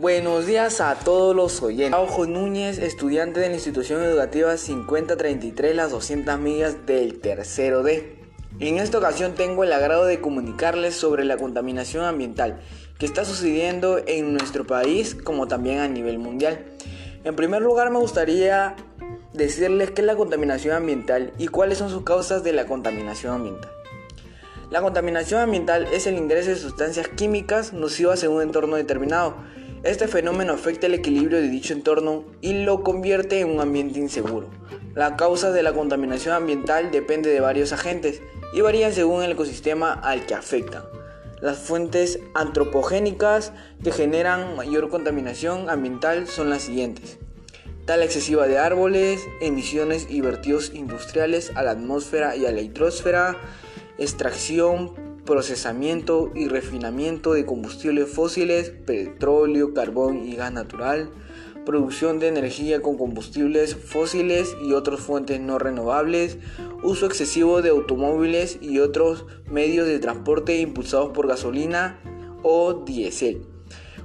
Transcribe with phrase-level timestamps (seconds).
[0.00, 1.98] Buenos días a todos los oyentes.
[1.98, 8.16] Ojo Núñez, estudiante de la institución educativa 5033, las 200 millas del tercero D.
[8.60, 12.60] En esta ocasión tengo el agrado de comunicarles sobre la contaminación ambiental
[12.96, 16.64] que está sucediendo en nuestro país como también a nivel mundial.
[17.24, 18.76] En primer lugar me gustaría
[19.32, 23.72] decirles qué es la contaminación ambiental y cuáles son sus causas de la contaminación ambiental.
[24.70, 29.34] La contaminación ambiental es el ingreso de sustancias químicas nocivas en un entorno determinado
[29.84, 34.48] este fenómeno afecta el equilibrio de dicho entorno y lo convierte en un ambiente inseguro.
[34.94, 38.20] La causa de la contaminación ambiental depende de varios agentes
[38.52, 40.84] y varían según el ecosistema al que afecta.
[41.40, 43.52] Las fuentes antropogénicas
[43.84, 47.18] que generan mayor contaminación ambiental son las siguientes.
[47.84, 53.36] Tala excesiva de árboles, emisiones y vertidos industriales a la atmósfera y a la hidrosfera,
[53.98, 61.10] extracción, procesamiento y refinamiento de combustibles fósiles, petróleo, carbón y gas natural,
[61.66, 66.38] producción de energía con combustibles fósiles y otras fuentes no renovables,
[66.82, 72.00] uso excesivo de automóviles y otros medios de transporte impulsados por gasolina
[72.42, 73.42] o diésel,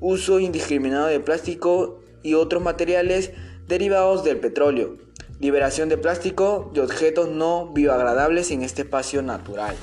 [0.00, 3.30] uso indiscriminado de plástico y otros materiales
[3.66, 4.98] derivados del petróleo,
[5.40, 9.76] liberación de plástico y objetos no bioagradables en este espacio natural.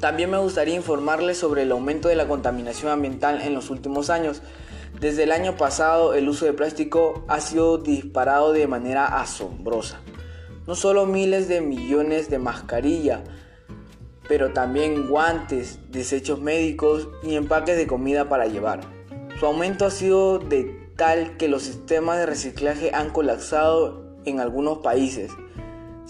[0.00, 4.40] También me gustaría informarles sobre el aumento de la contaminación ambiental en los últimos años.
[4.98, 10.00] Desde el año pasado el uso de plástico ha sido disparado de manera asombrosa.
[10.66, 13.20] No solo miles de millones de mascarillas,
[14.26, 18.80] pero también guantes, desechos médicos y empaques de comida para llevar.
[19.38, 24.78] Su aumento ha sido de tal que los sistemas de reciclaje han colapsado en algunos
[24.78, 25.30] países.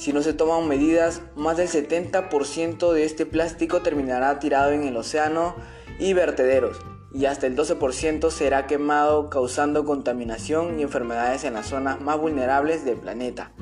[0.01, 4.97] Si no se toman medidas, más del 70% de este plástico terminará tirado en el
[4.97, 5.55] océano
[5.99, 6.79] y vertederos,
[7.13, 12.83] y hasta el 12% será quemado causando contaminación y enfermedades en las zonas más vulnerables
[12.87, 13.53] del planeta.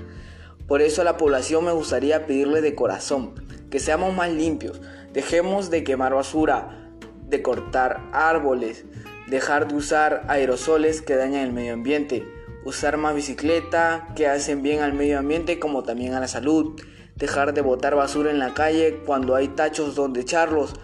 [0.69, 3.35] Por eso a la población me gustaría pedirle de corazón
[3.69, 4.81] que seamos más limpios,
[5.13, 6.89] dejemos de quemar basura,
[7.27, 8.85] de cortar árboles,
[9.27, 12.38] dejar de usar aerosoles que dañan el medio ambiente,
[12.69, 16.79] usar más bicicleta, que hacen bien al medio ambiente como también a la salud,
[17.17, 20.75] dejar de botar basura en la calle cuando hay tachos donde echarlos.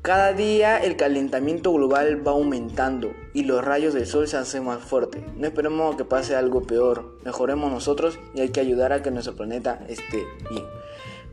[0.00, 4.80] Cada día el calentamiento global va aumentando y los rayos del sol se hacen más
[4.80, 5.22] fuertes.
[5.36, 9.36] No esperemos que pase algo peor, mejoremos nosotros y hay que ayudar a que nuestro
[9.36, 10.64] planeta esté bien.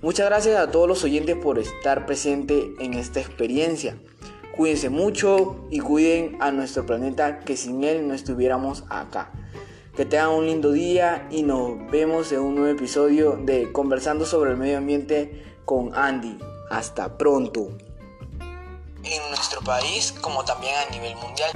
[0.01, 3.95] Muchas gracias a todos los oyentes por estar presente en esta experiencia.
[4.55, 9.31] Cuídense mucho y cuiden a nuestro planeta que sin él no estuviéramos acá.
[9.95, 14.51] Que tengan un lindo día y nos vemos en un nuevo episodio de Conversando sobre
[14.51, 16.37] el medio ambiente con Andy.
[16.69, 17.69] Hasta pronto.
[19.03, 21.51] En nuestro país como también a nivel mundial.